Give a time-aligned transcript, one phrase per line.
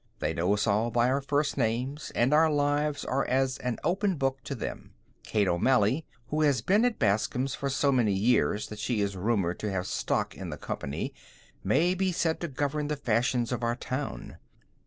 [0.17, 4.15] They know us all by our first names, and our lives are as an open
[4.15, 4.95] book to them.
[5.21, 9.59] Kate O'Malley, who has been at Bascom's for so many years that she is rumored
[9.59, 11.13] to have stock in the company,
[11.63, 14.37] may be said to govern the fashions of our town.